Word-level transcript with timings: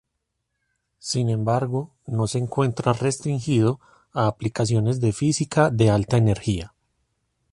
Sin 0.97 1.29
embargo 1.29 1.91
no 2.07 2.25
se 2.25 2.39
encuentra 2.39 2.91
restringido 2.93 3.79
a 4.13 4.25
aplicaciones 4.25 4.99
de 4.99 5.13
física 5.13 5.69
de 5.69 5.91
alta 5.91 6.17
energía. 6.17 6.73